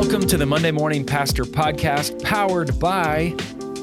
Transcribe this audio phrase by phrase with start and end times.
[0.00, 3.36] Welcome to the Monday Morning Pastor Podcast, powered by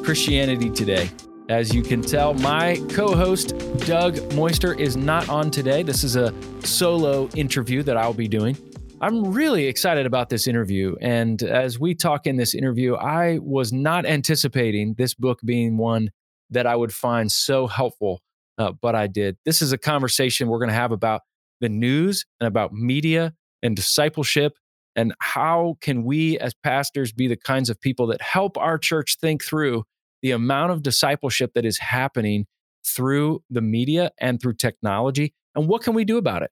[0.03, 1.11] Christianity Today.
[1.47, 3.49] As you can tell, my co host,
[3.85, 5.83] Doug Moister, is not on today.
[5.83, 8.57] This is a solo interview that I'll be doing.
[8.99, 10.95] I'm really excited about this interview.
[11.01, 16.09] And as we talk in this interview, I was not anticipating this book being one
[16.49, 18.23] that I would find so helpful,
[18.57, 19.37] uh, but I did.
[19.45, 21.21] This is a conversation we're going to have about
[21.61, 24.57] the news and about media and discipleship
[24.97, 29.17] and how can we as pastors be the kinds of people that help our church
[29.21, 29.83] think through
[30.23, 32.47] the amount of discipleship that is happening
[32.83, 36.51] through the media and through technology and what can we do about it?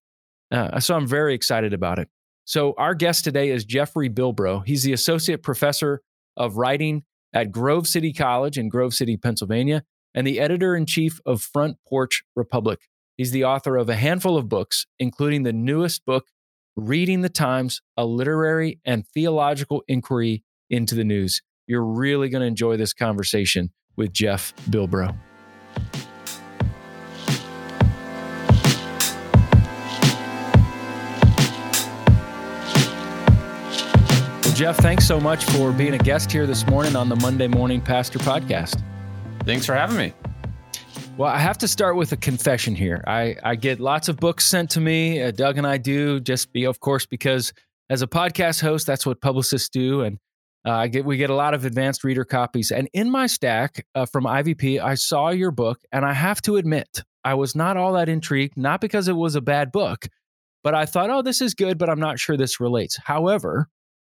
[0.51, 2.07] Uh, so i'm very excited about it.
[2.45, 6.01] So our guest today is jeffrey bilbro he's the associate professor
[6.37, 7.03] of writing
[7.33, 9.83] at grove city college in grove city pennsylvania
[10.13, 12.79] and the editor-in-chief of front porch republic.
[13.17, 16.25] He's the author of a handful of books including the newest book
[16.77, 21.41] Reading the Times, a literary and theological inquiry into the news.
[21.67, 25.17] You're really going to enjoy this conversation with Jeff Bilbro.
[34.43, 37.47] Well, Jeff, thanks so much for being a guest here this morning on the Monday
[37.47, 38.83] Morning Pastor Podcast.
[39.45, 40.13] Thanks for having me.
[41.17, 43.01] Well, I have to start with a confession here.
[43.07, 45.21] I, I get lots of books sent to me.
[45.21, 47.53] Uh, Doug and I do, just be, of course, because
[47.89, 50.01] as a podcast host, that's what publicists do.
[50.01, 50.17] And
[50.67, 52.69] uh, I get we get a lot of advanced reader copies.
[52.69, 56.57] And in my stack uh, from IVP, I saw your book, and I have to
[56.57, 58.57] admit, I was not all that intrigued.
[58.57, 60.07] Not because it was a bad book,
[60.65, 62.97] but I thought, oh, this is good, but I'm not sure this relates.
[63.01, 63.69] However,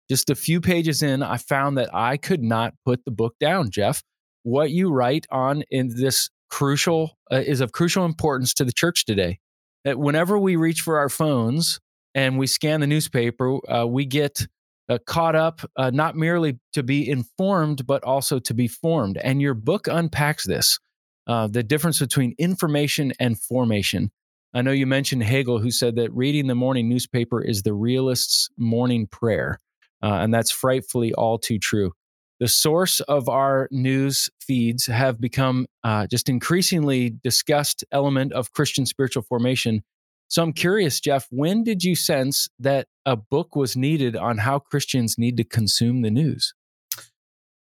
[0.09, 3.71] just a few pages in, I found that I could not put the book down,
[3.71, 4.03] Jeff.
[4.43, 9.05] What you write on in this crucial uh, is of crucial importance to the church
[9.05, 9.41] today.
[9.85, 11.81] That whenever we reach for our phones
[12.15, 14.47] and we scan the newspaper, uh, we get
[14.89, 19.17] uh, caught up uh, not merely to be informed, but also to be formed.
[19.17, 20.79] And your book unpacks this
[21.27, 24.13] uh, the difference between information and formation.
[24.55, 28.49] I know you mentioned Hegel, who said that reading the morning newspaper is the realist's
[28.57, 29.59] morning prayer.
[30.01, 31.95] Uh, and that's frightfully all too true
[32.45, 38.85] the source of our news feeds have become uh, just increasingly discussed element of Christian
[38.85, 39.83] spiritual formation.
[40.29, 44.59] So I'm curious, Jeff, when did you sense that a book was needed on how
[44.59, 46.53] Christians need to consume the news?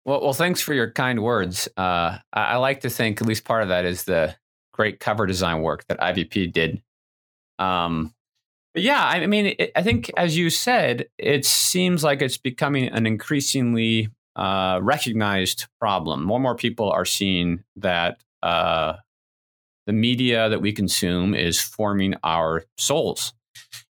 [0.04, 1.68] Well, well, thanks for your kind words.
[1.76, 4.34] Uh, I, I, like to think at least part of that is the
[4.72, 6.82] great cover design work that IVP did.
[7.60, 8.12] Um,
[8.72, 12.88] but yeah, I mean, it, I think as you said, it seems like it's becoming
[12.88, 16.24] an increasingly uh, recognized problem.
[16.24, 18.94] More and more people are seeing that uh,
[19.86, 23.32] the media that we consume is forming our souls.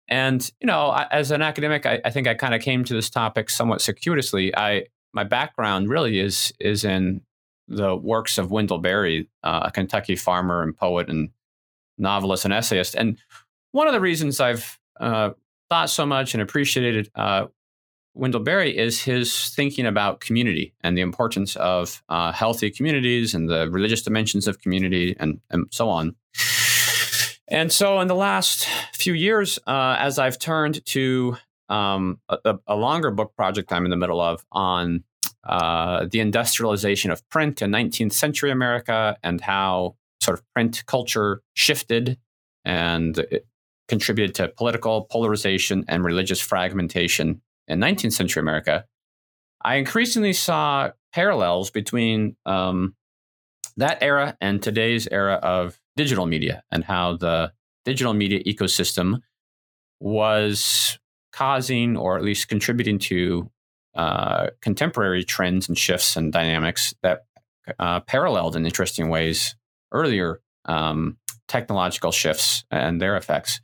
[0.09, 3.09] And you know, as an academic, I, I think I kind of came to this
[3.09, 4.56] topic somewhat circuitously.
[4.56, 7.22] I my background really is is in
[7.68, 11.30] the works of Wendell Berry, uh, a Kentucky farmer and poet and
[11.98, 12.96] novelist and essayist.
[12.96, 13.18] And
[13.72, 15.31] one of the reasons I've uh,
[15.70, 17.48] thought so much and appreciated uh,
[18.16, 23.50] Wendell Berry is his thinking about community and the importance of uh, healthy communities and
[23.50, 26.16] the religious dimensions of community and, and so on.
[27.47, 31.38] And so, in the last few years, uh, as I've turned to
[31.69, 35.03] um, a, a, longer book project I'm in the middle of on
[35.44, 41.41] uh, the industrialization of print in 19th century America and how sort of print culture
[41.53, 42.18] shifted
[42.66, 43.25] and
[43.88, 48.85] contributed to political polarization and religious fragmentation in 19th century America,
[49.63, 52.96] I increasingly saw parallels between um,
[53.78, 57.53] that era and today's era of digital media and how the
[57.85, 59.22] digital media ecosystem
[60.00, 61.00] was
[61.31, 63.50] causing or at least contributing to
[63.95, 67.25] uh, contemporary trends and shifts and dynamics that
[67.80, 69.56] uh, paralleled in interesting ways
[69.91, 73.62] earlier um, technological shifts and their effects.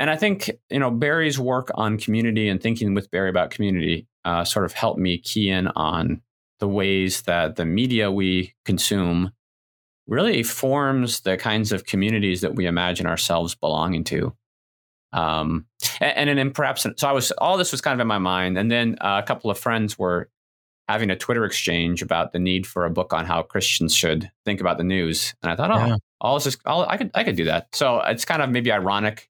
[0.00, 4.08] And I think you know Berry's work on community and thinking with Berry about community
[4.24, 6.22] uh, sort of helped me key in on
[6.58, 9.32] the ways that the media we consume
[10.06, 14.34] really forms the kinds of communities that we imagine ourselves belonging to.
[15.12, 15.66] Um,
[16.00, 18.56] and, and then perhaps so I was all this was kind of in my mind,
[18.56, 20.30] and then uh, a couple of friends were
[20.88, 24.62] having a Twitter exchange about the need for a book on how Christians should think
[24.62, 25.96] about the news, and I thought, oh, yeah.
[26.22, 27.68] all this is, all, I could I could do that.
[27.74, 29.29] So it's kind of maybe ironic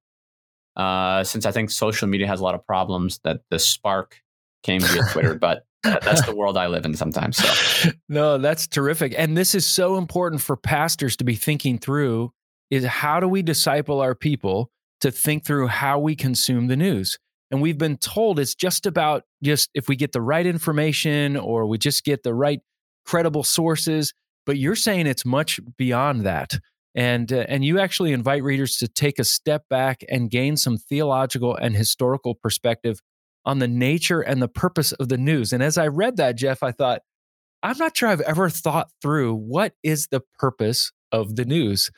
[0.76, 4.20] uh, since I think social media has a lot of problems that the spark
[4.62, 7.37] came via Twitter, but that's the world I live in sometimes.
[7.38, 7.90] So.
[8.08, 9.14] No, that's terrific.
[9.17, 12.32] And this is so important for pastors to be thinking through
[12.70, 14.70] is how do we disciple our people
[15.00, 17.19] to think through how we consume the news?
[17.50, 21.67] And we've been told it's just about just if we get the right information or
[21.67, 22.61] we just get the right
[23.05, 24.12] credible sources.
[24.46, 26.58] But you're saying it's much beyond that.
[26.95, 30.77] And, uh, and you actually invite readers to take a step back and gain some
[30.77, 33.01] theological and historical perspective
[33.45, 35.53] on the nature and the purpose of the news.
[35.53, 37.03] And as I read that, Jeff, I thought,
[37.63, 41.91] I'm not sure I've ever thought through what is the purpose of the news.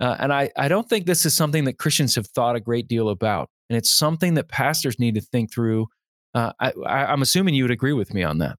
[0.00, 2.88] Uh, and I, I don't think this is something that Christians have thought a great
[2.88, 3.50] deal about.
[3.68, 5.88] And it's something that pastors need to think through.
[6.34, 8.56] Uh, I, am assuming you would agree with me on that.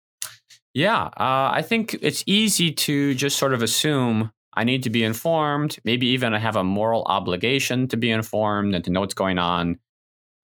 [0.74, 5.04] Yeah, uh, I think it's easy to just sort of assume I need to be
[5.04, 5.78] informed.
[5.84, 9.38] Maybe even I have a moral obligation to be informed and to know what's going
[9.38, 9.80] on.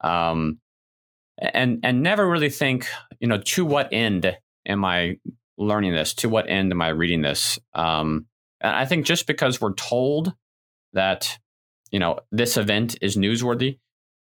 [0.01, 0.59] Um,
[1.37, 2.87] and and never really think,
[3.19, 5.17] you know, to what end am I
[5.57, 6.13] learning this?
[6.15, 7.59] To what end am I reading this?
[7.73, 8.27] Um,
[8.61, 10.33] and I think just because we're told
[10.93, 11.37] that,
[11.91, 13.79] you know, this event is newsworthy,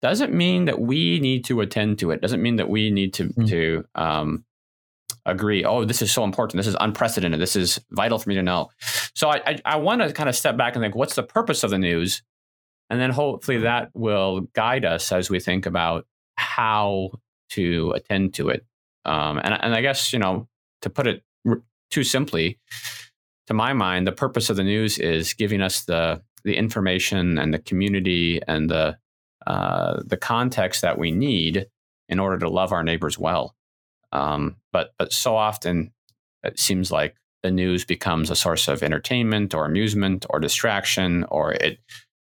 [0.02, 2.20] doesn't mean that we need to attend to it.
[2.20, 3.48] Doesn't mean that we need to mm.
[3.48, 4.44] to um,
[5.30, 5.64] agree.
[5.64, 6.58] Oh, this is so important.
[6.58, 7.40] This is unprecedented.
[7.40, 8.70] This is vital for me to know.
[9.14, 11.62] So I I, I want to kind of step back and think, what's the purpose
[11.62, 12.22] of the news?
[12.90, 17.10] And then hopefully that will guide us as we think about how
[17.50, 18.64] to attend to it.
[19.04, 20.48] Um, and and I guess you know
[20.82, 21.22] to put it
[21.90, 22.58] too simply,
[23.46, 27.52] to my mind, the purpose of the news is giving us the the information and
[27.52, 28.96] the community and the
[29.46, 31.66] uh, the context that we need
[32.08, 33.54] in order to love our neighbors well.
[34.12, 35.92] Um, but but so often
[36.42, 41.52] it seems like the news becomes a source of entertainment or amusement or distraction, or
[41.52, 41.78] it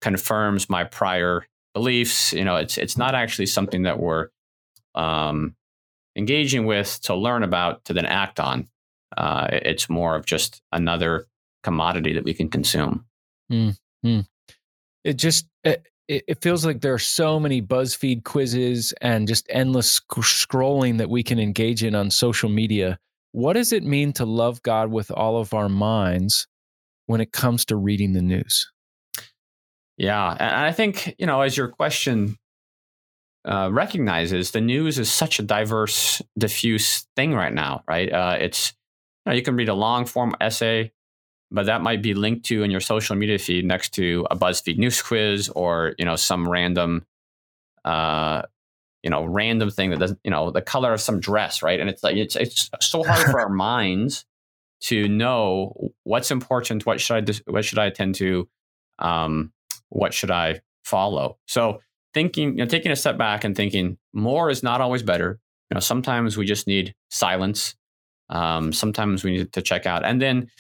[0.01, 2.33] confirms my prior beliefs.
[2.33, 4.29] You know, it's it's not actually something that we're
[4.95, 5.57] um,
[6.17, 8.69] engaging with to learn about to then act on.
[9.17, 11.27] Uh, it's more of just another
[11.63, 13.05] commodity that we can consume.
[13.51, 14.21] Mm-hmm.
[15.05, 19.93] It just it, it, feels like there are so many BuzzFeed quizzes and just endless
[19.93, 22.99] sc- scrolling that we can engage in on social media.
[23.33, 26.49] What does it mean to love God with all of our minds
[27.07, 28.71] when it comes to reading the news?
[29.97, 32.39] Yeah, and I think you know, as your question
[33.45, 38.13] uh, recognizes the news is such a diverse, diffuse thing right now, right?
[38.13, 38.73] Uh, it's
[39.27, 40.93] you, know, you can read a long form essay,
[41.51, 44.79] but that might be linked to in your social media feed next to a BuzzFeed
[44.79, 47.05] news quiz or you know some random,
[47.85, 48.43] uh,
[49.03, 51.81] you know, random thing that doesn't, you know, the color of some dress, right?
[51.81, 54.25] And it's like it's it's so hard for our minds
[54.83, 58.49] to know what's important, what should I what should I attend to,
[58.99, 59.53] um,
[59.89, 61.39] what should I follow.
[61.47, 61.81] So
[62.15, 65.39] thinking, you know, taking a step back and thinking more is not always better.
[65.71, 67.77] You know, sometimes we just need silence.
[68.31, 70.51] Um, sometimes we need to check out, and then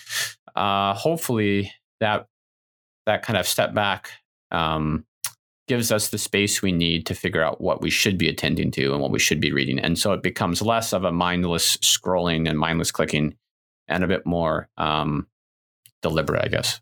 [0.54, 2.26] uh, hopefully that
[3.06, 4.10] that kind of step back
[4.50, 5.06] um,
[5.68, 8.92] gives us the space we need to figure out what we should be attending to
[8.92, 9.78] and what we should be reading.
[9.78, 13.36] And so it becomes less of a mindless scrolling and mindless clicking,
[13.88, 15.28] and a bit more um,
[16.02, 16.80] deliberate, I guess.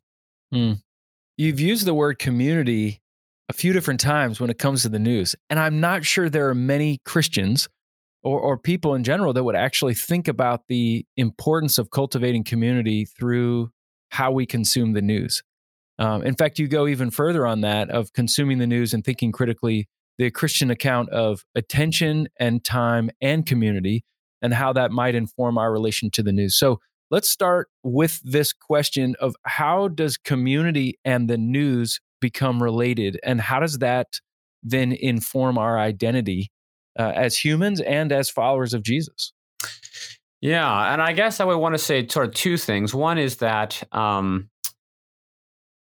[0.55, 0.81] Mm.
[1.37, 3.01] You've used the word community
[3.49, 5.35] a few different times when it comes to the news.
[5.49, 7.69] And I'm not sure there are many Christians
[8.23, 13.05] or, or people in general that would actually think about the importance of cultivating community
[13.05, 13.71] through
[14.11, 15.43] how we consume the news.
[15.99, 19.33] Um, in fact, you go even further on that of consuming the news and thinking
[19.33, 24.05] critically the Christian account of attention and time and community
[24.43, 26.57] and how that might inform our relation to the news.
[26.57, 33.19] So let's start with this question of how does community and the news become related
[33.23, 34.21] and how does that
[34.63, 36.51] then inform our identity
[36.99, 39.33] uh, as humans and as followers of jesus.
[40.41, 42.95] Yeah and i guess i would want to say sort of two things.
[42.95, 44.51] One is that um,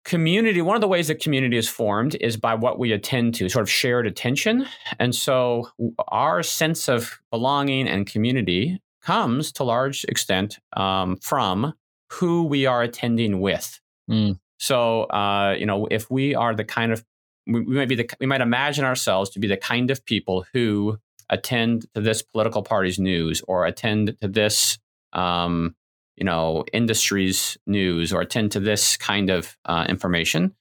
[0.05, 3.49] community one of the ways that community is formed is by what we attend to
[3.49, 4.67] sort of shared attention.
[4.99, 5.69] And so
[6.09, 11.75] our sense of belonging and community comes to large extent um, from
[12.11, 13.81] who we are attending with.
[14.11, 14.39] Mm.
[14.59, 17.05] So, uh, you know, if we are the kind of
[17.47, 20.99] we, might be the we might imagine ourselves to be the kind of people who
[21.31, 24.79] attend to this political party's news or attend to this
[25.13, 25.75] um,
[26.17, 30.55] you know industry's news or attend to this kind of uh, information.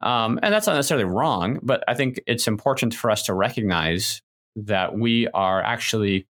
[0.00, 4.22] Um, and that's not necessarily wrong but i think it's important for us to recognize
[4.54, 6.28] that we are actually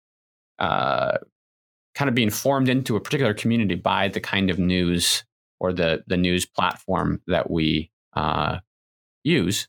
[0.60, 1.18] uh,
[1.96, 5.24] kind of being formed into a particular community by the kind of news
[5.60, 8.60] or the the news platform that we uh,
[9.26, 9.68] use.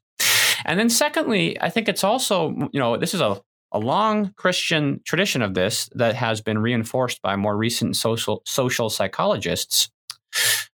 [0.64, 3.40] And then secondly, I think it's also you know this is a
[3.72, 8.88] a long Christian tradition of this that has been reinforced by more recent social social
[8.90, 9.90] psychologists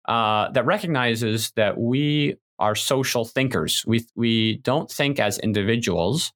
[0.07, 3.83] uh, that recognizes that we are social thinkers.
[3.87, 6.31] We we don't think as individuals.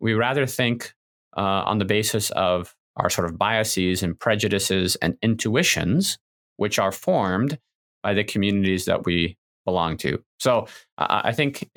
[0.00, 0.94] we rather think
[1.36, 6.18] uh, on the basis of our sort of biases and prejudices and intuitions,
[6.56, 7.58] which are formed
[8.02, 10.22] by the communities that we belong to.
[10.38, 10.66] So
[10.98, 11.68] uh, I think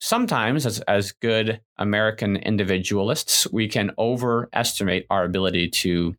[0.00, 6.14] sometimes, as, as good American individualists, we can overestimate our ability to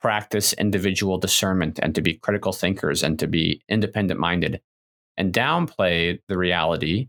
[0.00, 4.60] practice individual discernment and to be critical thinkers and to be independent minded
[5.16, 7.08] and downplay the reality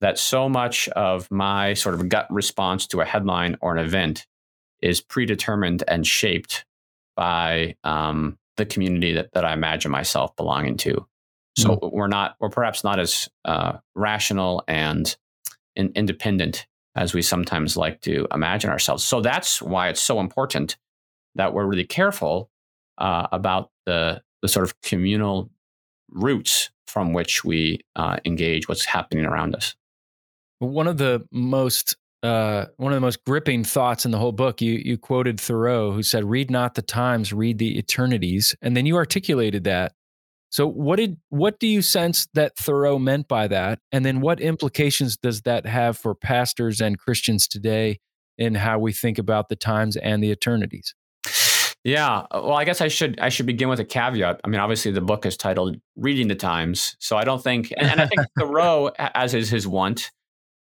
[0.00, 4.26] that so much of my sort of gut response to a headline or an event
[4.82, 6.64] is predetermined and shaped
[7.16, 11.06] by um, the community that, that I imagine myself belonging to.
[11.56, 11.92] So mm.
[11.92, 15.16] we're not, we're perhaps not as uh, rational and
[15.74, 19.04] in, independent as we sometimes like to imagine ourselves.
[19.04, 20.76] So that's why it's so important
[21.34, 22.50] that we're really careful
[22.98, 25.50] uh, about the the sort of communal
[26.10, 29.74] roots from which we uh, engage what's happening around us.
[30.58, 34.60] One of the most uh, one of the most gripping thoughts in the whole book.
[34.60, 38.86] You you quoted Thoreau, who said, "Read not the times, read the eternities," and then
[38.86, 39.92] you articulated that.
[40.56, 44.40] So, what did what do you sense that Thoreau meant by that, and then what
[44.40, 47.98] implications does that have for pastors and Christians today
[48.38, 50.94] in how we think about the times and the eternities?
[51.84, 54.40] Yeah, well, I guess I should I should begin with a caveat.
[54.44, 57.90] I mean, obviously, the book is titled "Reading the Times," so I don't think, and,
[57.90, 60.10] and I think Thoreau, as is his wont,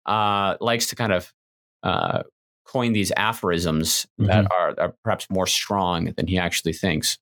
[0.06, 1.30] uh, likes to kind of
[1.82, 2.22] uh,
[2.64, 4.28] coin these aphorisms mm-hmm.
[4.28, 7.18] that are, are, perhaps more strong than he actually thinks.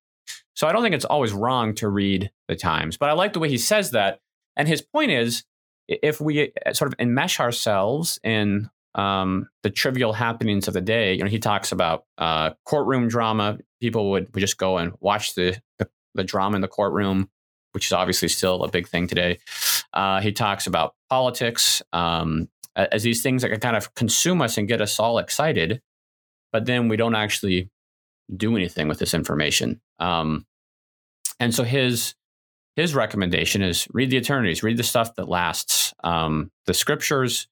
[0.55, 3.39] So I don't think it's always wrong to read the Times, but I like the
[3.39, 4.21] way he says that.
[4.57, 5.45] And his point is,
[5.89, 11.15] if we uh, sort of enmesh ourselves in um, the trivial happenings of the day,
[11.15, 13.59] you know, he talks about uh, courtroom drama.
[13.81, 17.31] People would, would just go and watch the, the, the drama in the courtroom,
[17.73, 19.39] which is obviously still a big thing today.
[19.95, 24.57] Uh, he talks about politics, um, as these things that can kind of consume us
[24.59, 25.83] and get us all excited,
[26.53, 27.71] but then we don't actually
[28.37, 29.81] do anything with this information.
[30.01, 30.47] Um,
[31.39, 32.15] and so his
[32.77, 35.93] his recommendation is read the eternities, read the stuff that lasts.
[36.03, 37.49] Um, the scriptures,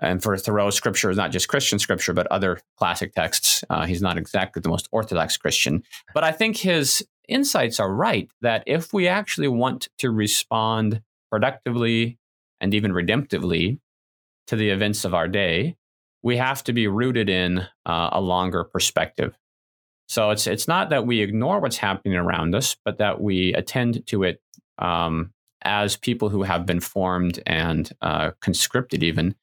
[0.00, 3.64] and for Thoreau, scripture is not just Christian scripture, but other classic texts.
[3.68, 5.82] Uh, he's not exactly the most orthodox Christian,
[6.14, 12.18] but I think his insights are right that if we actually want to respond productively
[12.60, 13.78] and even redemptively
[14.46, 15.76] to the events of our day,
[16.22, 19.36] we have to be rooted in uh, a longer perspective.
[20.08, 24.06] So it's it's not that we ignore what's happening around us, but that we attend
[24.06, 24.40] to it
[24.78, 29.34] um, as people who have been formed and uh, conscripted even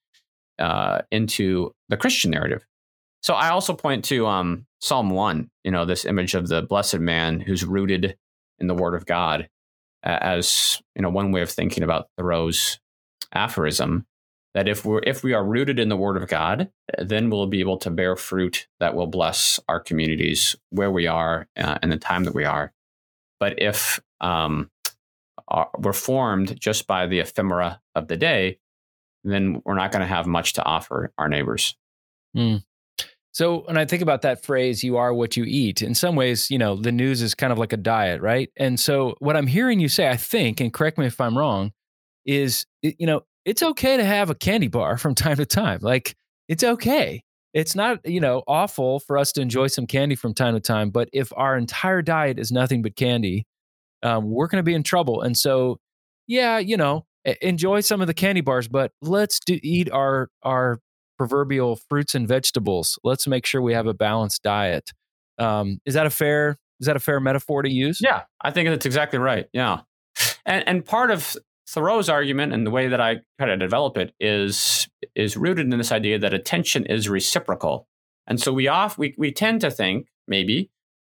[0.58, 2.66] uh, into the Christian narrative.
[3.22, 7.00] So I also point to um, Psalm one, you know, this image of the blessed
[7.00, 8.18] man who's rooted
[8.60, 9.50] in the Word of God,
[10.04, 12.80] as you know, one way of thinking about Thoreau's
[13.34, 14.06] aphorism
[14.56, 17.60] that if we're if we are rooted in the word of god then we'll be
[17.60, 21.98] able to bear fruit that will bless our communities where we are uh, and the
[21.98, 22.74] time that we are.
[23.40, 24.72] But if um,
[25.48, 28.58] are, we're formed just by the ephemera of the day
[29.28, 31.76] then we're not going to have much to offer our neighbors.
[32.38, 32.64] Mm.
[33.32, 36.52] so when i think about that phrase you are what you eat in some ways
[36.52, 38.52] you know the news is kind of like a diet right?
[38.58, 41.72] And so what i'm hearing you say i think and correct me if i'm wrong
[42.26, 45.80] is you know it's okay to have a candy bar from time to time.
[45.82, 46.16] Like
[46.48, 47.24] it's okay.
[47.54, 50.90] It's not, you know, awful for us to enjoy some candy from time to time,
[50.90, 53.46] but if our entire diet is nothing but candy,
[54.04, 55.22] um, we're going to be in trouble.
[55.22, 55.80] And so,
[56.28, 57.06] yeah, you know,
[57.42, 60.80] enjoy some of the candy bars, but let's do, eat our our
[61.18, 63.00] proverbial fruits and vegetables.
[63.04, 64.92] Let's make sure we have a balanced diet.
[65.40, 68.00] Um, is that a fair is that a fair metaphor to use?
[68.02, 69.48] Yeah, I think that's exactly right.
[69.54, 69.82] Yeah,
[70.46, 74.14] and and part of Thoreau's argument and the way that I try to develop it
[74.20, 77.88] is is rooted in this idea that attention is reciprocal.
[78.28, 80.70] And so we off we we tend to think maybe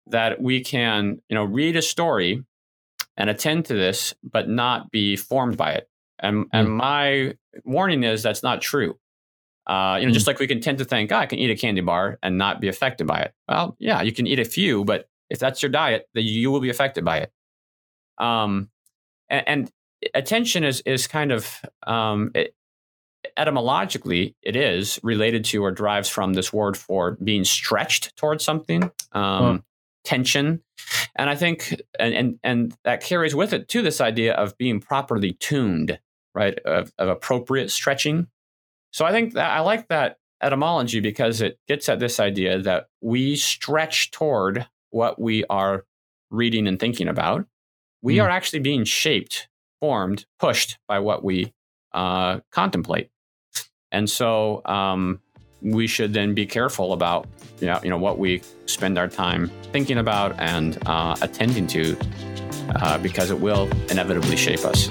[0.07, 2.43] that we can, you know, read a story
[3.17, 5.89] and attend to this but not be formed by it.
[6.19, 6.49] And mm.
[6.53, 7.35] and my
[7.65, 8.97] warning is that's not true.
[9.67, 10.13] Uh, you know, mm.
[10.13, 12.37] just like we can tend to think, oh, I can eat a candy bar and
[12.37, 13.33] not be affected by it.
[13.49, 16.61] Well, yeah, you can eat a few, but if that's your diet, then you will
[16.61, 17.33] be affected by it.
[18.17, 18.69] Um,
[19.29, 19.71] and, and
[20.13, 22.55] attention is is kind of um, it,
[23.35, 28.83] etymologically it is related to or derives from this word for being stretched towards something
[28.83, 29.59] um, oh.
[30.03, 30.61] tension
[31.15, 34.79] and i think and, and and that carries with it to this idea of being
[34.79, 35.99] properly tuned
[36.33, 38.27] right of, of appropriate stretching
[38.91, 42.87] so i think that i like that etymology because it gets at this idea that
[43.01, 45.83] we stretch toward what we are
[46.29, 47.45] reading and thinking about
[48.01, 48.23] we mm.
[48.23, 49.47] are actually being shaped
[49.79, 51.53] formed, pushed by what we
[51.93, 53.09] uh, contemplate.
[53.91, 55.21] And so, um,
[55.61, 57.27] we should then be careful about
[57.59, 61.97] you know, you know what we spend our time thinking about and uh, attending to
[62.75, 64.87] uh, because it will inevitably shape us.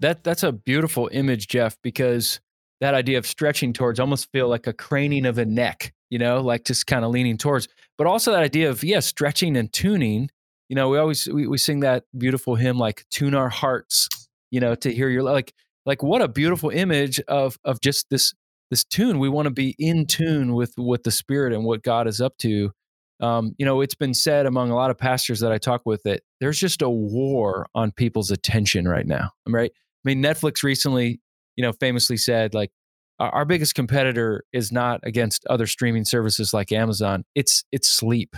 [0.00, 2.40] That that's a beautiful image, Jeff, because
[2.82, 6.40] that idea of stretching towards almost feel like a craning of a neck, you know,
[6.40, 10.28] like just kind of leaning towards, but also that idea of, yeah, stretching and tuning.
[10.68, 14.08] You know, we always we, we sing that beautiful hymn like tune our hearts,
[14.50, 15.54] you know, to hear your like
[15.86, 18.34] like what a beautiful image of of just this
[18.70, 19.20] this tune.
[19.20, 22.36] We want to be in tune with with the spirit and what God is up
[22.38, 22.72] to.
[23.20, 26.02] Um, you know, it's been said among a lot of pastors that I talk with
[26.02, 29.30] that there's just a war on people's attention right now.
[29.46, 29.70] Right?
[29.72, 31.20] I mean, Netflix recently,
[31.56, 32.70] you know, famously said like
[33.18, 37.24] our biggest competitor is not against other streaming services like Amazon.
[37.34, 38.36] It's it's sleep,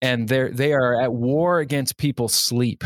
[0.00, 2.84] and they're they are at war against people's sleep.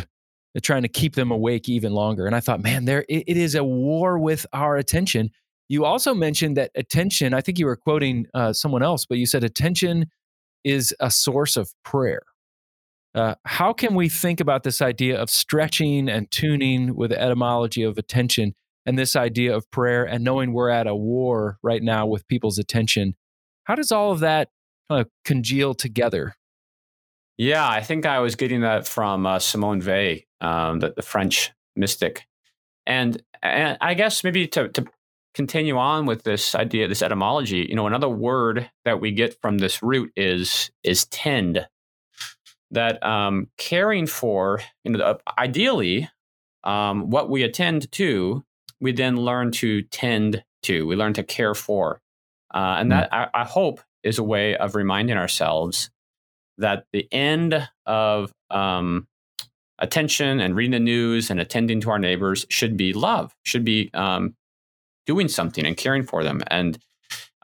[0.55, 2.27] They're trying to keep them awake even longer.
[2.27, 5.31] And I thought, man, there it, it is a war with our attention.
[5.69, 7.35] You also mentioned that attention.
[7.35, 10.07] I think you were quoting uh, someone else, but you said attention
[10.65, 12.23] is a source of prayer.
[13.15, 17.83] Uh, how can we think about this idea of stretching and tuning with the etymology
[17.83, 18.55] of attention
[18.87, 22.59] and this idea of prayer and knowing we're at a war right now with people's
[22.59, 23.15] attention?
[23.65, 24.49] How does all of that
[24.89, 26.37] kind of congeal together?
[27.37, 31.53] Yeah, I think I was getting that from uh, Simone Weil, um, the, the, French
[31.75, 32.25] mystic.
[32.87, 34.87] And, and I guess maybe to, to
[35.35, 39.59] continue on with this idea, this etymology, you know, another word that we get from
[39.59, 41.67] this root is is tend
[42.71, 46.09] that um, caring for, you know, ideally,
[46.65, 48.45] um, what we attend to,
[48.81, 52.01] we then learn to tend to, we learn to care for.
[52.55, 52.91] Uh, and mm.
[52.91, 55.91] that, I, I, hope, is a way of reminding ourselves
[56.59, 59.07] that the end of um,
[59.79, 63.91] attention and reading the news and attending to our neighbors should be love, should be
[63.95, 64.35] um,
[65.07, 66.79] doing something and caring for them and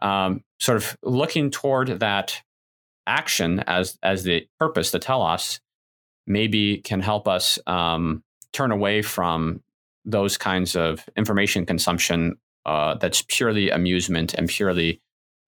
[0.01, 2.43] um, sort of looking toward that
[3.07, 5.61] action as as the purpose, the telos,
[6.27, 9.63] maybe can help us um, turn away from
[10.05, 12.37] those kinds of information consumption
[12.67, 15.01] uh, that's purely amusement and purely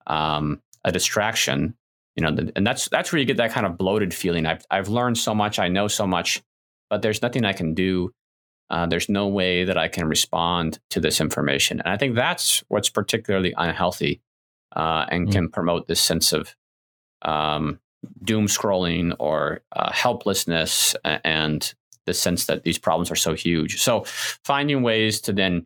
[0.07, 1.75] um, a distraction.
[2.15, 4.45] You know, and that's that's where you get that kind of bloated feeling.
[4.45, 6.41] I've I've learned so much, I know so much,
[6.89, 8.11] but there's nothing I can do.
[8.69, 12.63] Uh, there's no way that I can respond to this information, and I think that's
[12.69, 14.21] what's particularly unhealthy
[14.75, 15.31] uh, and mm.
[15.31, 16.55] can promote this sense of
[17.21, 17.79] um,
[18.23, 21.73] doom scrolling or uh, helplessness and
[22.05, 23.81] the sense that these problems are so huge.
[23.81, 24.03] So
[24.43, 25.65] finding ways to then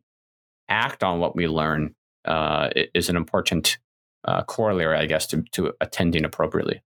[0.69, 3.77] act on what we learn uh, is an important
[4.25, 6.81] uh, corollary, I guess, to, to attending appropriately.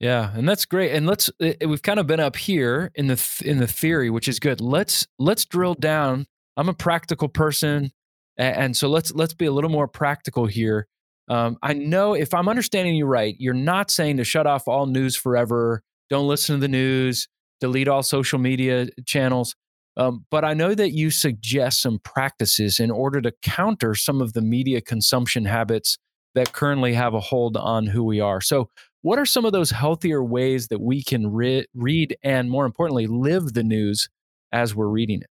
[0.00, 0.92] Yeah, and that's great.
[0.92, 4.28] And let's we've kind of been up here in the th- in the theory, which
[4.28, 4.60] is good.
[4.60, 6.26] Let's let's drill down.
[6.56, 7.92] I'm a practical person,
[8.36, 10.88] and so let's let's be a little more practical here.
[11.28, 14.86] Um, I know if I'm understanding you right, you're not saying to shut off all
[14.86, 17.28] news forever, don't listen to the news,
[17.60, 19.54] delete all social media channels.
[19.96, 24.32] Um, but I know that you suggest some practices in order to counter some of
[24.32, 25.98] the media consumption habits
[26.34, 28.40] that currently have a hold on who we are.
[28.40, 28.70] So,
[29.02, 33.06] what are some of those healthier ways that we can re- read and, more importantly,
[33.06, 34.08] live the news
[34.50, 35.28] as we're reading it?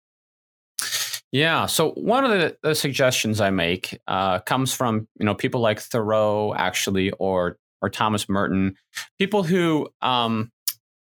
[1.32, 1.66] Yeah.
[1.66, 5.80] So one of the, the suggestions I make uh, comes from you know people like
[5.80, 8.76] Thoreau, actually, or or Thomas Merton,
[9.20, 10.52] people who um,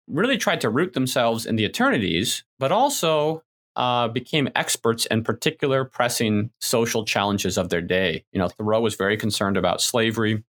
[0.08, 3.44] really tried to root themselves in the eternities, but also
[3.76, 8.24] uh, became experts in particular pressing social challenges of their day.
[8.32, 10.44] You know, Thoreau was very concerned about slavery,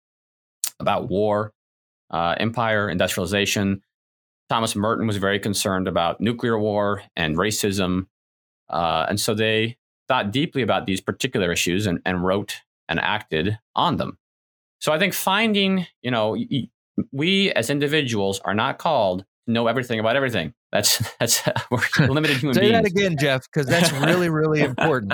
[0.78, 1.52] about war,
[2.10, 3.82] uh, empire, industrialization.
[4.48, 8.06] Thomas Merton was very concerned about nuclear war and racism
[8.70, 9.76] uh, and so they
[10.08, 14.16] thought deeply about these particular issues and, and wrote and acted on them.
[14.80, 16.36] So I think finding, you know,
[17.12, 20.54] we as individuals are not called know everything about everything.
[20.72, 22.56] That's that's we're limited human beings.
[22.56, 22.72] Say beings.
[22.72, 25.12] that again, Jeff, because that's really really important.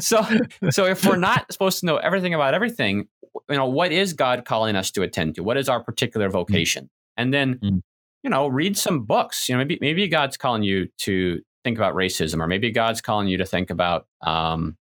[0.00, 0.26] so
[0.70, 3.08] so if we're not supposed to know everything about everything,
[3.48, 5.42] you know, what is God calling us to attend to?
[5.42, 6.32] What is our particular mm.
[6.32, 6.90] vocation?
[7.16, 7.78] And then, mm-hmm.
[8.22, 9.48] you know, read some books.
[9.48, 13.28] You know, maybe maybe God's calling you to think about racism, or maybe God's calling
[13.28, 14.76] you to think about um,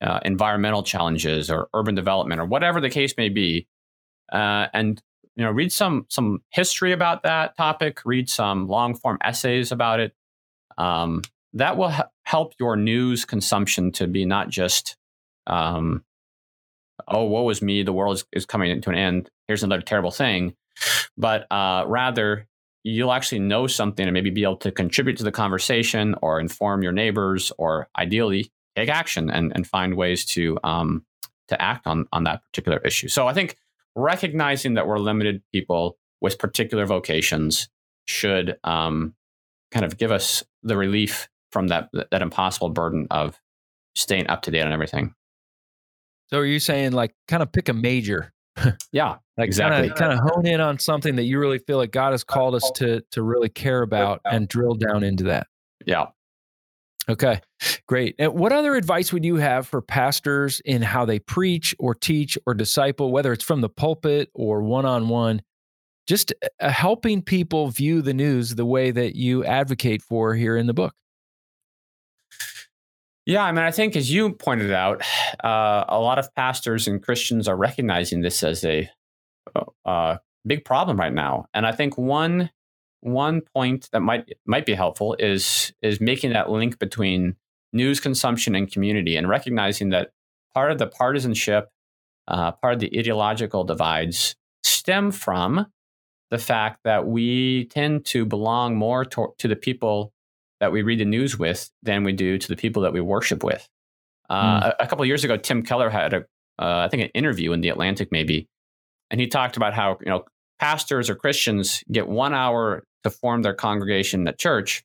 [0.00, 3.66] uh, environmental challenges or urban development or whatever the case may be,
[4.32, 5.02] uh, and
[5.38, 10.00] you know, read some some history about that topic, read some long form essays about
[10.00, 10.12] it.
[10.76, 11.22] Um,
[11.52, 14.96] that will h- help your news consumption to be not just,
[15.46, 16.04] um,
[17.06, 19.30] oh, woe is me, the world is, is coming to an end.
[19.46, 20.56] Here's another terrible thing,
[21.16, 22.48] but uh, rather
[22.82, 26.82] you'll actually know something and maybe be able to contribute to the conversation or inform
[26.82, 31.04] your neighbors or ideally take action and, and find ways to um,
[31.46, 33.06] to act on on that particular issue.
[33.06, 33.56] So I think
[33.98, 37.68] recognizing that we're limited people with particular vocations
[38.06, 39.14] should um,
[39.70, 43.40] kind of give us the relief from that that impossible burden of
[43.94, 45.14] staying up to date on everything.
[46.30, 48.32] So are you saying like kind of pick a major?
[48.92, 49.88] yeah, like exactly.
[49.88, 52.24] Kind of, kind of hone in on something that you really feel like God has
[52.24, 55.46] called us to to really care about and drill down into that.
[55.86, 56.06] Yeah.
[57.08, 57.40] Okay,
[57.86, 58.14] great.
[58.18, 62.36] And what other advice would you have for pastors in how they preach or teach
[62.46, 65.40] or disciple, whether it's from the pulpit or one on one?
[66.06, 70.66] Just uh, helping people view the news the way that you advocate for here in
[70.66, 70.94] the book.
[73.24, 75.02] Yeah, I mean, I think as you pointed out,
[75.44, 78.88] uh, a lot of pastors and Christians are recognizing this as a,
[79.54, 80.16] uh, uh,
[80.46, 82.50] big problem right now, and I think one
[83.00, 87.36] one point that might might be helpful is is making that link between
[87.72, 90.10] news consumption and community, and recognizing that
[90.54, 91.68] part of the partisanship,
[92.26, 95.66] uh, part of the ideological divides stem from
[96.30, 100.12] the fact that we tend to belong more to, to the people
[100.60, 103.42] that we read the news with than we do to the people that we worship
[103.42, 103.68] with.
[104.28, 104.66] Uh, mm.
[104.66, 106.18] a, a, couple years ago, Tim Keller had a,
[106.58, 108.48] uh, I think, an interview in the Atlantic, maybe,
[109.10, 110.24] and he talked about how you know
[110.58, 114.84] pastors or Christians get one hour to form their congregation at church,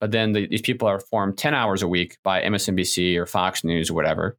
[0.00, 3.64] but then the, these people are formed ten hours a week by MSNBC or Fox
[3.64, 4.36] News or whatever,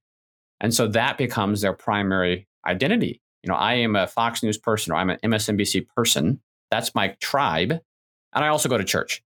[0.60, 3.22] and so that becomes their primary identity.
[3.44, 6.42] You know, I am a Fox News person or I'm an MSNBC person.
[6.72, 9.24] That's my tribe, and I also go to church.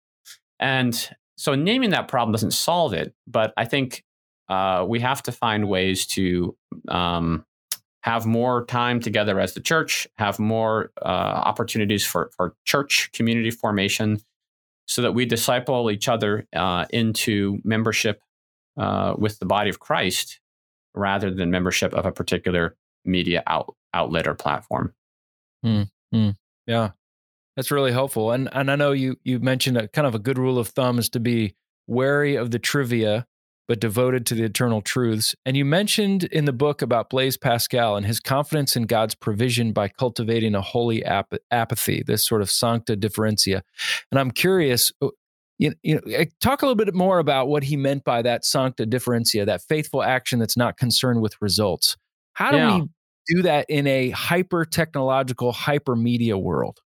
[0.59, 4.03] And so naming that problem doesn't solve it, but I think
[4.47, 6.55] uh, we have to find ways to
[6.87, 7.45] um,
[8.05, 13.49] have more time together as the church, have more uh, opportunities for, for church community
[13.49, 14.19] formation,
[14.87, 18.21] so that we disciple each other uh, into membership
[18.77, 20.39] uh, with the body of Christ
[20.93, 24.93] rather than membership of a particular media out, outlet or platform.
[25.65, 26.35] Mm, mm,
[26.67, 26.91] yeah.
[27.55, 28.31] That's really helpful.
[28.31, 30.99] And and I know you you mentioned a kind of a good rule of thumb
[30.99, 31.55] is to be
[31.87, 33.25] wary of the trivia
[33.67, 35.35] but devoted to the eternal truths.
[35.45, 39.73] And you mentioned in the book about Blaise Pascal and his confidence in God's provision
[39.73, 43.63] by cultivating a holy ap- apathy, this sort of sancta differentia.
[44.11, 45.09] And I'm curious, uh,
[45.57, 48.45] you, you know, eh, talk a little bit more about what he meant by that
[48.45, 51.97] sancta differentia, that faithful action that's not concerned with results.
[52.33, 52.75] How do yeah.
[52.77, 52.87] we
[53.27, 56.79] do that in a hyper technological, hyper media world?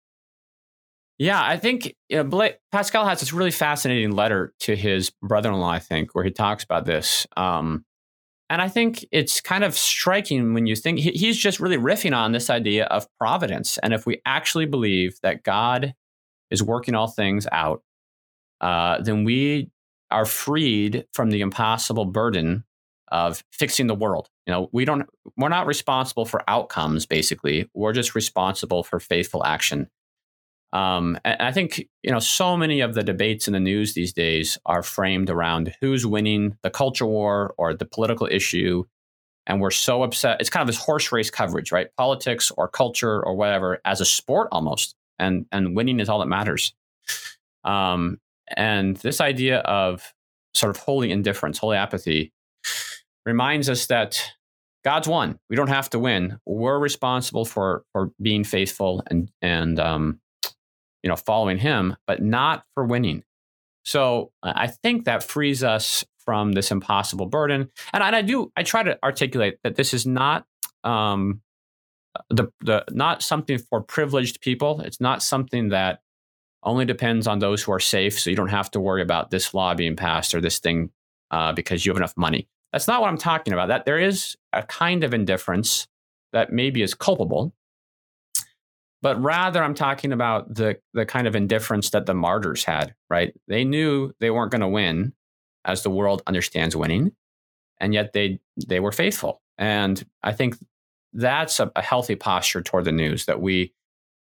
[1.19, 5.79] Yeah, I think you know, Pascal has this really fascinating letter to his brother-in-law, I
[5.79, 7.27] think, where he talks about this.
[7.35, 7.83] Um,
[8.49, 12.15] and I think it's kind of striking when you think he, he's just really riffing
[12.15, 13.77] on this idea of providence.
[13.79, 15.93] And if we actually believe that God
[16.49, 17.83] is working all things out,
[18.61, 19.69] uh, then we
[20.09, 22.63] are freed from the impossible burden
[23.11, 24.29] of fixing the world.
[24.47, 27.05] You know, we don't, we're not responsible for outcomes.
[27.05, 29.89] Basically, we're just responsible for faithful action.
[30.71, 34.13] Um, and I think you know so many of the debates in the news these
[34.13, 38.83] days are framed around who's winning the culture war or the political issue,
[39.47, 40.37] and we're so upset.
[40.39, 41.87] It's kind of this horse race coverage, right?
[41.97, 46.27] Politics or culture or whatever as a sport almost, and and winning is all that
[46.27, 46.73] matters.
[47.63, 48.19] Um,
[48.55, 50.13] and this idea of
[50.53, 52.31] sort of holy indifference, holy apathy,
[53.25, 54.21] reminds us that
[54.83, 55.39] God's won.
[55.49, 56.39] We don't have to win.
[56.45, 60.19] We're responsible for for being faithful and and um,
[61.03, 63.23] you know, following him, but not for winning.
[63.83, 67.69] So I think that frees us from this impossible burden.
[67.93, 70.45] And I, do, I try to articulate that this is not
[70.83, 71.41] um,
[72.29, 74.81] the the not something for privileged people.
[74.81, 76.01] It's not something that
[76.63, 78.19] only depends on those who are safe.
[78.19, 80.91] So you don't have to worry about this law being passed or this thing
[81.31, 82.47] uh, because you have enough money.
[82.71, 83.69] That's not what I'm talking about.
[83.69, 85.87] That there is a kind of indifference
[86.33, 87.53] that maybe is culpable,
[89.01, 93.33] but rather I'm talking about the the kind of indifference that the martyrs had, right?
[93.47, 95.13] They knew they weren't going to win
[95.65, 97.11] as the world understands winning,
[97.79, 99.41] and yet they they were faithful.
[99.57, 100.55] And I think
[101.13, 103.73] that's a, a healthy posture toward the news that we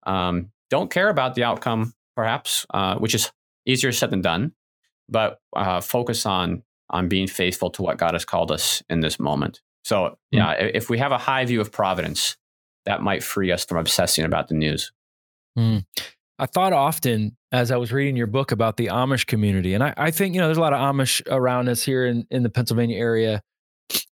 [0.06, 3.32] um, don't care about the outcome, perhaps, uh, which is
[3.66, 4.54] easier said than done,
[5.10, 9.20] but uh, focus on on being faithful to what God has called us in this
[9.20, 9.62] moment.
[9.84, 10.72] So, yeah, mm.
[10.74, 12.38] if we have a high view of providence,
[12.86, 14.92] that might free us from obsessing about the news.
[15.58, 15.86] Mm.
[16.38, 19.94] I thought often as I was reading your book about the Amish community, and I,
[19.96, 22.50] I, think, you know, there's a lot of Amish around us here in, in the
[22.50, 23.42] Pennsylvania area.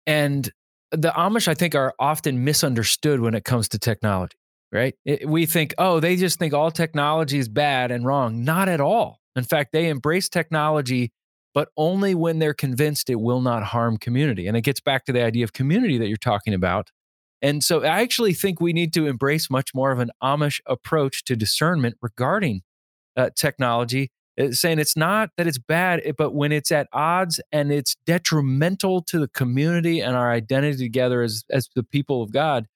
[0.05, 0.49] And
[0.91, 4.35] the Amish, I think, are often misunderstood when it comes to technology.
[4.71, 4.93] right?
[5.05, 8.43] It, we think, oh, they just think all technology is bad and wrong.
[8.43, 9.19] Not at all.
[9.35, 11.11] In fact, they embrace technology,
[11.53, 14.47] but only when they're convinced it will not harm community.
[14.47, 16.91] And it gets back to the idea of community that you're talking about.
[17.41, 21.23] And so I actually think we need to embrace much more of an Amish approach
[21.25, 22.61] to discernment regarding
[23.17, 27.71] uh, technology, uh, saying it's not that it's bad, but when it's at odds and
[27.71, 32.67] it's detrimental to the community and our identity together as, as the people of God,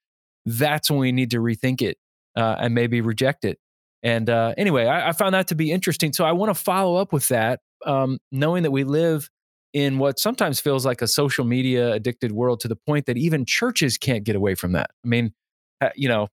[0.45, 1.97] that's when we need to rethink it
[2.35, 3.59] uh, and maybe reject it.
[4.03, 6.13] And uh, anyway, I, I, found that to be interesting.
[6.13, 9.29] So I want to follow up with that, um, knowing that we live
[9.75, 13.43] in what sometimes feels like a social media addicted world to the point that even
[13.45, 14.89] churches can't get away from that.
[15.03, 15.33] I mean,
[15.81, 16.29] uh, you know,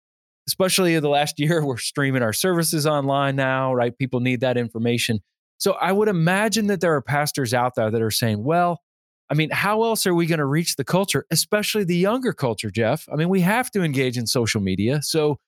[0.47, 3.99] especially the last year, we're streaming our services online now, right?
[3.99, 5.19] People need that information.
[5.59, 8.81] So I would imagine that there are pastors out there that are saying, well,
[9.29, 12.71] I mean, how else are we going to reach the culture, especially the younger culture,
[12.71, 13.09] Jeff?
[13.13, 15.01] I mean, we have to engage in social media.
[15.03, 15.39] So,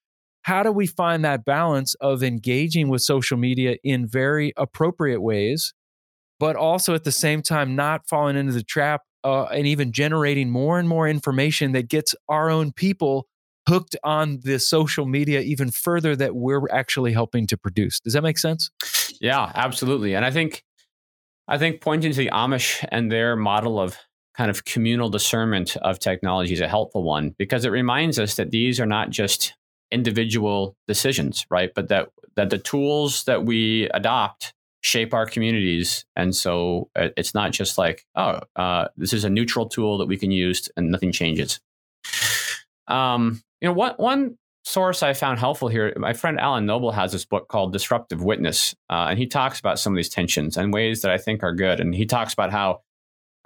[0.42, 5.72] how do we find that balance of engaging with social media in very appropriate ways,
[6.38, 10.50] but also at the same time not falling into the trap uh, and even generating
[10.50, 13.26] more and more information that gets our own people
[13.68, 18.00] hooked on the social media even further that we're actually helping to produce?
[18.00, 18.70] Does that make sense?
[19.20, 20.14] Yeah, absolutely.
[20.14, 20.62] And I think
[21.48, 23.96] I think pointing to the Amish and their model of
[24.36, 28.50] kind of communal discernment of technology is a helpful one because it reminds us that
[28.50, 29.54] these are not just
[29.90, 31.70] individual decisions, right?
[31.74, 37.34] But that that the tools that we adopt shape our communities, and so uh, it's
[37.34, 40.90] not just like, oh, uh, this is a neutral tool that we can use and
[40.90, 41.58] nothing changes.
[42.86, 47.12] Um, you know, what one source I found helpful here, my friend Alan Noble has
[47.12, 50.72] this book called Disruptive Witness, uh, and he talks about some of these tensions and
[50.72, 51.80] ways that I think are good.
[51.80, 52.82] And he talks about how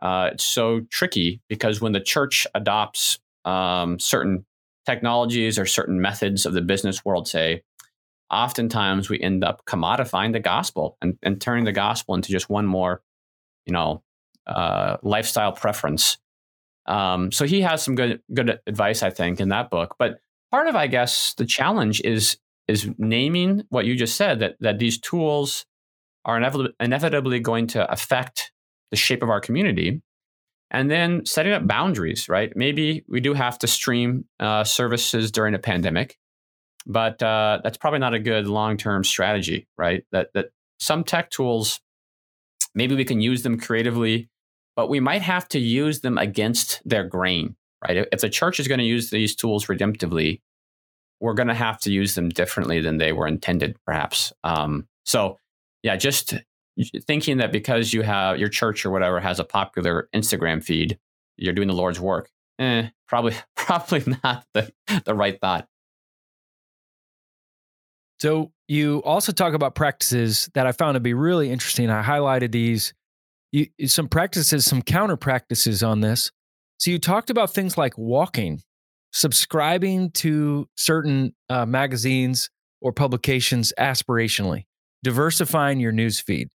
[0.02, 4.44] uh, it's so tricky because when the church adopts um, certain
[4.86, 7.62] technologies or certain methods of the business world, say,
[8.30, 12.66] oftentimes we end up commodifying the gospel and, and turning the gospel into just one
[12.66, 13.02] more,
[13.66, 14.02] you know,
[14.46, 16.18] uh, lifestyle preference.
[16.86, 19.96] Um, so he has some good good advice, I think, in that book.
[19.98, 24.56] But part of i guess the challenge is is naming what you just said that
[24.60, 25.64] that these tools
[26.24, 26.36] are
[26.80, 28.52] inevitably, going to affect
[28.90, 30.02] the shape of our community
[30.70, 35.54] and then setting up boundaries right maybe we do have to stream uh, services during
[35.54, 36.18] a pandemic
[36.88, 40.46] but uh, that's probably not a good long-term strategy right that that
[40.80, 41.80] some tech tools
[42.74, 44.28] maybe we can use them creatively
[44.74, 48.06] but we might have to use them against their grain right?
[48.12, 50.40] If the church is going to use these tools redemptively,
[51.20, 54.32] we're going to have to use them differently than they were intended, perhaps.
[54.44, 55.38] Um, so,
[55.82, 56.34] yeah, just
[57.06, 60.98] thinking that because you have your church or whatever has a popular Instagram feed,
[61.36, 62.30] you're doing the Lord's work.
[62.58, 64.72] Eh, probably, probably not the,
[65.04, 65.68] the right thought.
[68.20, 71.88] So you also talk about practices that I found to be really interesting.
[71.90, 72.92] I highlighted these,
[73.52, 76.30] you, some practices, some counter practices on this.
[76.78, 78.60] So you talked about things like walking,
[79.12, 82.50] subscribing to certain uh, magazines
[82.80, 84.64] or publications aspirationally,
[85.02, 86.48] diversifying your news feed.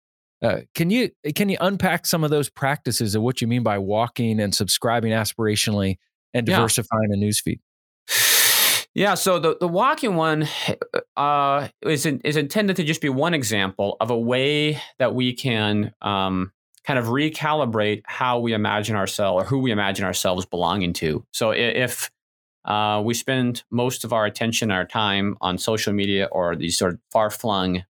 [0.43, 3.79] Uh, can you can you unpack some of those practices of what you mean by
[3.79, 5.99] walking and subscribing aspirationally
[6.35, 7.15] and diversifying yeah.
[7.15, 7.61] a news feed?
[8.95, 10.47] Yeah, so the, the walking one
[11.17, 15.33] uh, is in, is intended to just be one example of a way that we
[15.33, 16.53] can um,
[16.85, 21.25] kind of recalibrate how we imagine ourselves or who we imagine ourselves belonging to.
[21.33, 22.11] So if
[22.65, 26.95] uh, we spend most of our attention, our time on social media or these sort
[26.95, 27.85] of far flung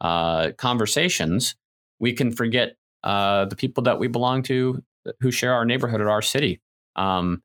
[0.00, 1.56] uh, conversations,
[1.98, 4.82] we can forget uh, the people that we belong to
[5.20, 6.60] who share our neighborhood or our city.
[6.96, 7.42] Um,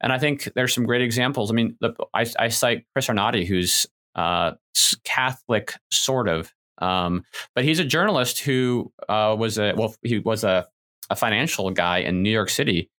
[0.00, 1.50] and I think there's some great examples.
[1.50, 4.52] I mean, the, I, I, cite Chris Arnade, who's uh,
[5.04, 10.44] Catholic, sort of, um, but he's a journalist who uh, was a well, he was
[10.44, 10.66] a,
[11.10, 12.90] a financial guy in New York City,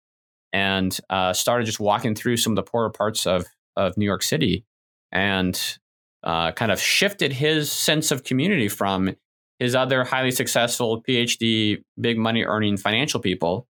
[0.52, 4.24] and uh, started just walking through some of the poorer parts of of New York
[4.24, 4.66] City,
[5.12, 5.78] and
[6.24, 9.16] uh, kind of shifted his sense of community from
[9.60, 13.68] his other highly successful PhD, big money earning financial people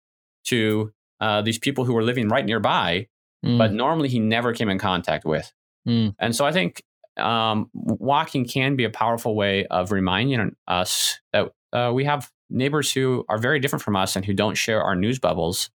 [0.44, 3.06] to uh, these people who were living right nearby,
[3.46, 3.58] mm.
[3.58, 5.52] but normally he never came in contact with.
[5.86, 6.14] Mm.
[6.18, 6.82] And so I think
[7.16, 12.92] um, walking can be a powerful way of reminding us that uh, we have neighbors
[12.92, 15.70] who are very different from us and who don't share our news bubbles.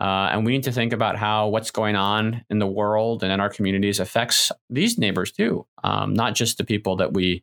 [0.00, 3.32] Uh, and we need to think about how what's going on in the world and
[3.32, 7.42] in our communities affects these neighbors too, um, not just the people that we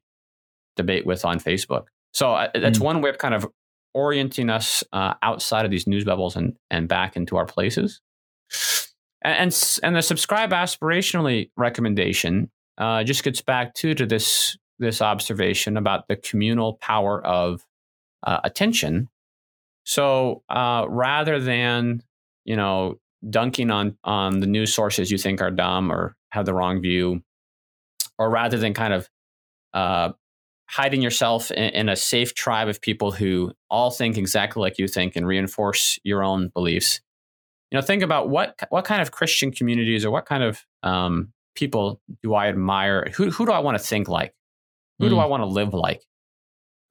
[0.76, 1.86] debate with on Facebook.
[2.14, 2.84] So uh, that's mm.
[2.84, 3.48] one way of kind of
[3.96, 8.02] orienting us uh, outside of these news bubbles and, and back into our places.
[9.24, 15.78] And, and, the subscribe aspirationally recommendation uh, just gets back to to this this observation
[15.78, 17.66] about the communal power of
[18.24, 19.10] uh, attention.
[19.86, 22.04] So uh, rather than
[22.46, 26.54] you know dunking on on the news sources you think are dumb or have the
[26.54, 27.24] wrong view,
[28.18, 29.10] or rather than kind of
[29.74, 30.12] uh,
[30.68, 34.88] hiding yourself in, in, a safe tribe of people who all think exactly like you
[34.88, 37.02] think and reinforce your own beliefs.
[37.74, 41.34] You know, think about what what kind of Christian communities or what kind of um,
[41.56, 43.10] people do I admire?
[43.16, 44.36] Who who do I want to think like?
[45.00, 45.10] Who mm.
[45.10, 46.04] do I want to live like?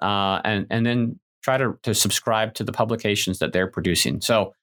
[0.01, 4.21] Uh, and and then try to to subscribe to the publications that they're producing.
[4.21, 4.55] So,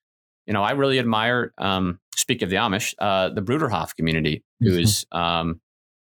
[0.46, 1.54] you know, I really admire.
[1.58, 4.80] Um, speak of the Amish, uh, the Bruderhof community, who mm-hmm.
[4.80, 5.62] is um,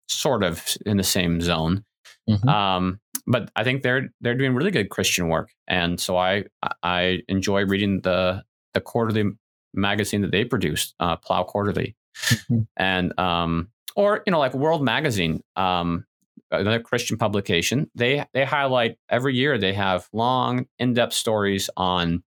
[0.09, 1.85] sort of in the same zone.
[2.29, 2.49] Mm-hmm.
[2.49, 6.46] Um, but I think they're they're doing really good Christian work, and so I
[6.83, 8.42] I enjoy reading the
[8.75, 9.31] the quarterly
[9.75, 12.61] magazine that they produce, uh, Plough Quarterly, mm-hmm.
[12.77, 16.05] and um, or you know like World Magazine, um,
[16.51, 17.91] another Christian publication.
[17.95, 19.59] They they highlight every year.
[19.59, 22.23] They have long, in depth stories on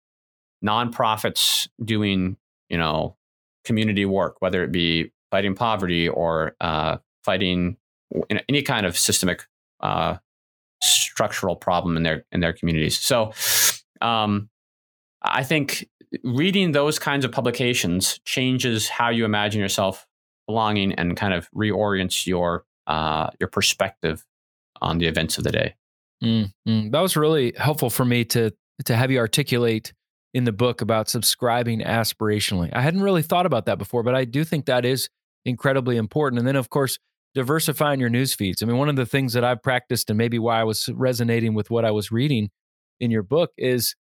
[0.65, 2.37] nonprofits doing
[2.69, 3.17] you know
[3.65, 7.77] community work, whether it be fighting poverty or uh, fighting
[8.49, 9.47] any kind of systemic
[9.81, 10.17] uh,
[10.83, 12.99] structural problem in their in their communities.
[12.99, 13.33] So,
[14.01, 14.49] um,
[15.23, 15.89] I think
[16.25, 20.07] reading those kinds of publications changes how you imagine yourself
[20.47, 24.25] belonging and kind of reorients your uh, your perspective
[24.81, 25.75] on the events of the day.
[26.25, 26.91] Mm-hmm.
[26.91, 28.53] That was really helpful for me to
[28.87, 29.93] to have you articulate
[30.35, 32.71] in the book about subscribing aspirationally.
[32.73, 35.09] I hadn't really thought about that before, but I do think that is
[35.45, 36.39] incredibly important.
[36.39, 36.99] And then, of course,
[37.35, 38.63] diversifying your news feeds.
[38.63, 41.55] I mean, one of the things that I've practiced, and maybe why I was resonating
[41.55, 42.51] with what I was reading
[43.01, 43.95] in your book, is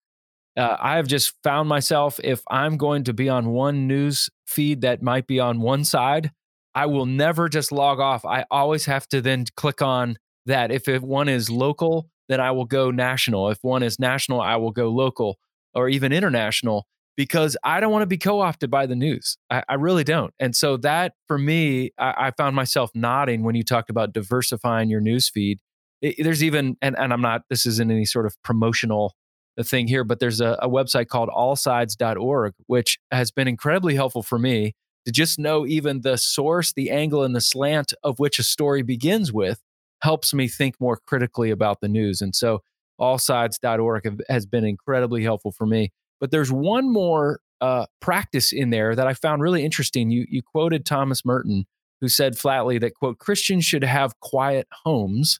[0.57, 4.81] uh, I have just found myself if I'm going to be on one news feed
[4.81, 6.31] that might be on one side,
[6.73, 8.25] I will never just log off.
[8.25, 10.71] I always have to then click on that.
[10.71, 13.49] If one is local, then I will go national.
[13.49, 15.37] If one is national, I will go local
[15.73, 19.37] or even international because I don't want to be co opted by the news.
[19.49, 20.33] I, I, really don't.
[20.39, 24.89] And so that for me, I, I, found myself nodding when you talked about diversifying
[24.89, 25.59] your news feed.
[26.01, 29.15] It, there's even, and, and I'm not, this isn't any sort of promotional
[29.63, 34.37] thing here, but there's a, a website called allsides.org, which has been incredibly helpful for
[34.37, 34.73] me
[35.05, 38.81] to just know even the source, the angle, and the slant of which a story
[38.81, 39.61] begins with
[40.01, 42.21] helps me think more critically about the news.
[42.21, 42.61] And so
[42.99, 45.91] allsides.org has been incredibly helpful for me.
[46.19, 50.11] But there's one more uh, practice in there that I found really interesting.
[50.11, 51.65] You you quoted Thomas Merton,
[52.01, 55.39] who said flatly that quote Christians should have quiet homes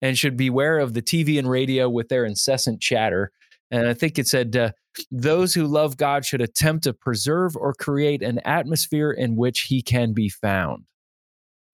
[0.00, 3.32] and should beware of the TV and radio with their incessant chatter.
[3.70, 4.70] And I think it said uh,
[5.10, 9.82] those who love God should attempt to preserve or create an atmosphere in which He
[9.82, 10.84] can be found.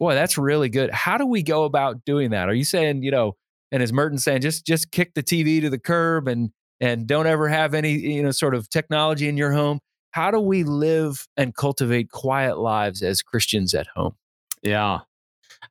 [0.00, 0.90] Boy, that's really good.
[0.90, 2.48] How do we go about doing that?
[2.48, 3.37] Are you saying you know?
[3.72, 7.26] And as Merton saying, just just kick the TV to the curb and and don't
[7.26, 9.78] ever have any you know sort of technology in your home
[10.11, 14.14] how do we live and cultivate quiet lives as christians at home
[14.62, 15.00] yeah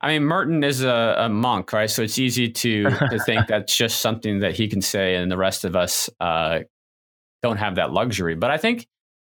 [0.01, 3.75] i mean merton is a, a monk right so it's easy to to think that's
[3.75, 6.59] just something that he can say and the rest of us uh,
[7.41, 8.87] don't have that luxury but i think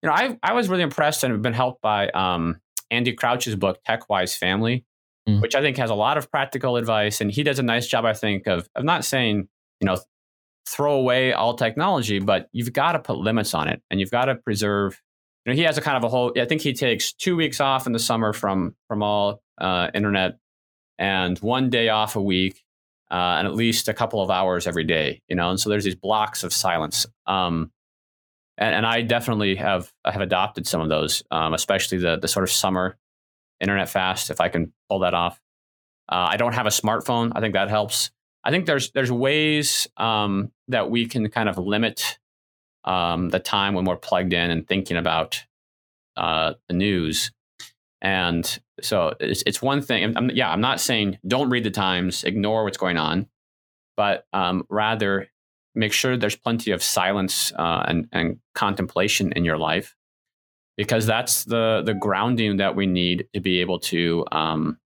[0.01, 2.59] you know i, I was really impressed and have been helped by um,
[2.91, 4.85] andy crouch's book tech-wise family
[5.27, 5.41] mm.
[5.41, 8.05] which i think has a lot of practical advice and he does a nice job
[8.05, 9.47] i think of, of not saying
[9.81, 9.97] you know
[10.67, 14.25] throw away all technology, but you've got to put limits on it and you've got
[14.25, 15.01] to preserve.
[15.45, 16.33] You know, he has a kind of a whole.
[16.39, 20.37] I think he takes two weeks off in the summer from from all uh, internet,
[20.97, 22.63] and one day off a week,
[23.11, 25.21] uh, and at least a couple of hours every day.
[25.27, 27.05] You know, and so there's these blocks of silence.
[27.27, 27.71] Um,
[28.57, 32.43] and, and I definitely have have adopted some of those, um, especially the the sort
[32.43, 32.97] of summer
[33.59, 34.29] internet fast.
[34.29, 35.39] If I can pull that off,
[36.09, 37.31] uh, I don't have a smartphone.
[37.35, 38.11] I think that helps.
[38.43, 42.19] I think there's there's ways um, that we can kind of limit
[42.85, 45.43] um, the time when we're plugged in and thinking about
[46.15, 47.31] uh, the news.
[48.05, 50.15] And so it's, it's one thing.
[50.15, 53.25] I'm, yeah, I'm not saying don't read the Times, ignore what's going on,
[53.97, 55.27] but um, rather
[55.73, 59.95] make sure there's plenty of silence uh, and, and contemplation in your life,
[60.77, 64.77] because that's the the grounding that we need to be able to um,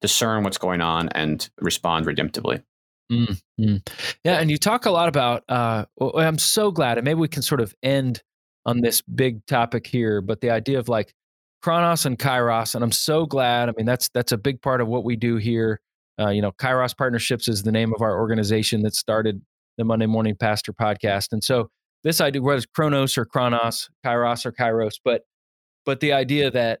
[0.00, 2.64] discern what's going on and respond redemptively.
[3.12, 3.76] Mm-hmm.
[4.24, 5.44] Yeah, and you talk a lot about.
[5.48, 5.84] Uh,
[6.16, 8.24] I'm so glad, and maybe we can sort of end
[8.66, 10.20] on this big topic here.
[10.20, 11.14] But the idea of like
[11.64, 13.70] Chronos and Kairos, and I'm so glad.
[13.70, 15.80] I mean, that's that's a big part of what we do here.
[16.20, 19.40] Uh, you know, Kairos Partnerships is the name of our organization that started
[19.78, 21.70] the Monday Morning Pastor podcast, and so
[22.02, 25.22] this idea, whether it's Chronos or Chronos, Kairos or Kairos, but
[25.86, 26.80] but the idea that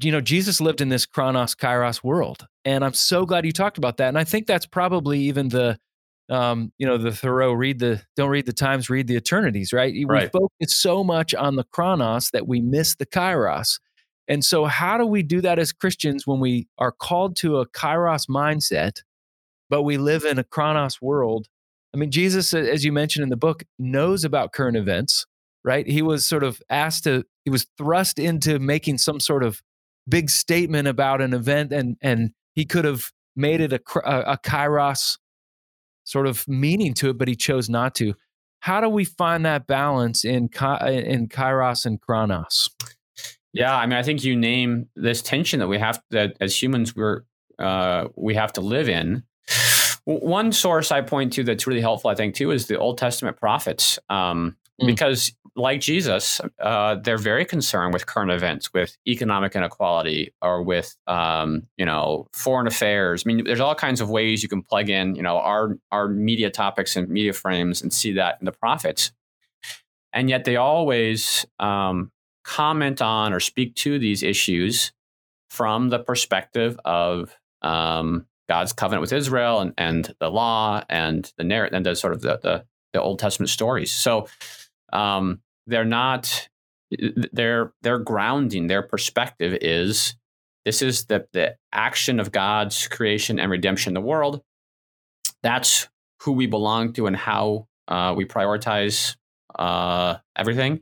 [0.00, 2.46] you know, Jesus lived in this chronos kairos world.
[2.64, 4.08] And I'm so glad you talked about that.
[4.08, 5.78] And I think that's probably even the,
[6.30, 9.92] um, you know, the Thoreau read the, don't read the times, read the eternities, right?
[10.06, 10.30] Right.
[10.32, 13.80] We focus so much on the chronos that we miss the kairos.
[14.32, 17.68] And so, how do we do that as Christians when we are called to a
[17.68, 19.02] kairos mindset,
[19.68, 21.48] but we live in a chronos world?
[21.92, 25.26] I mean, Jesus, as you mentioned in the book, knows about current events,
[25.64, 25.86] right?
[25.86, 29.60] He was sort of asked to, he was thrust into making some sort of
[30.08, 34.38] big statement about an event, and and he could have made it a, a, a
[34.38, 35.18] kairos
[36.04, 38.14] sort of meaning to it, but he chose not to.
[38.60, 42.70] How do we find that balance in in kairos and chronos?
[43.52, 46.96] Yeah, I mean, I think you name this tension that we have that as humans
[46.96, 47.22] we're
[47.58, 49.24] uh, we have to live in.
[50.04, 53.36] One source I point to that's really helpful, I think, too, is the Old Testament
[53.36, 54.86] prophets, um, mm.
[54.86, 60.96] because like Jesus, uh, they're very concerned with current events, with economic inequality, or with
[61.06, 63.22] um, you know foreign affairs.
[63.24, 66.08] I mean, there's all kinds of ways you can plug in, you know, our our
[66.08, 69.12] media topics and media frames and see that in the prophets.
[70.14, 72.10] And yet, they always um,
[72.44, 74.92] comment on or speak to these issues
[75.50, 81.44] from the perspective of um, God's covenant with Israel and, and the law and the
[81.44, 83.90] narrative and the sort of the, the, the Old Testament stories.
[83.92, 84.28] So
[84.92, 86.48] um, they're not
[87.32, 90.16] their their grounding, their perspective is
[90.64, 94.42] this is the the action of God's creation and redemption in the world.
[95.42, 95.88] That's
[96.22, 99.16] who we belong to and how uh, we prioritize
[99.58, 100.80] uh, everything.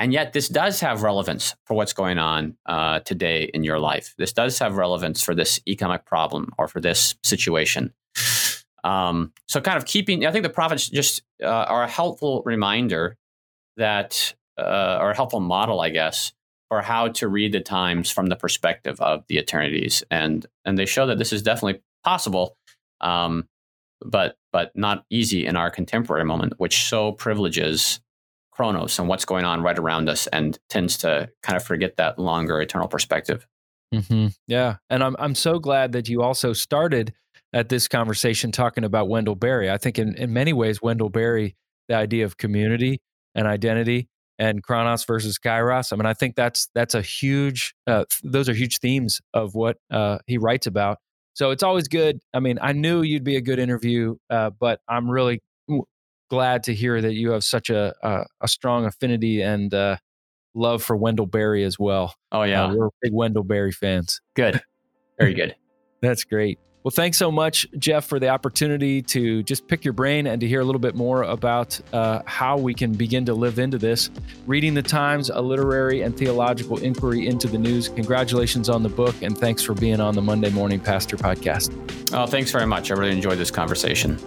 [0.00, 4.14] And yet, this does have relevance for what's going on uh, today in your life.
[4.16, 7.92] This does have relevance for this economic problem or for this situation.
[8.82, 13.18] Um, so, kind of keeping, I think the prophets just uh, are a helpful reminder
[13.76, 16.32] that, uh, or a helpful model, I guess,
[16.70, 20.86] for how to read the times from the perspective of the eternities, and and they
[20.86, 22.56] show that this is definitely possible,
[23.02, 23.46] um,
[24.02, 28.00] but but not easy in our contemporary moment, which so privileges
[28.60, 32.18] chronos and what's going on right around us and tends to kind of forget that
[32.18, 33.46] longer eternal perspective.
[33.94, 34.26] Mm-hmm.
[34.48, 34.76] Yeah.
[34.90, 37.14] And I'm, I'm so glad that you also started
[37.54, 39.70] at this conversation talking about Wendell Berry.
[39.70, 41.56] I think in, in many ways, Wendell Berry,
[41.88, 43.00] the idea of community
[43.34, 45.90] and identity and Chronos versus Kairos.
[45.90, 47.74] I mean, I think that's that's a huge.
[47.86, 50.98] Uh, those are huge themes of what uh, he writes about.
[51.32, 52.18] So it's always good.
[52.34, 55.40] I mean, I knew you'd be a good interview, uh, but I'm really
[56.30, 59.96] glad to hear that you have such a a, a strong affinity and uh,
[60.54, 62.14] love for Wendell Berry as well.
[62.32, 64.20] Oh yeah, uh, we're big Wendell Berry fans.
[64.34, 64.62] Good,
[65.18, 65.54] very good.
[66.00, 66.58] That's great.
[66.82, 70.48] Well, thanks so much, Jeff, for the opportunity to just pick your brain and to
[70.48, 74.08] hear a little bit more about uh, how we can begin to live into this.
[74.46, 77.90] Reading the Times, a literary and theological inquiry into the news.
[77.90, 81.70] Congratulations on the book, and thanks for being on the Monday Morning Pastor podcast.
[82.14, 82.90] Oh, thanks very much.
[82.90, 84.18] I really enjoyed this conversation.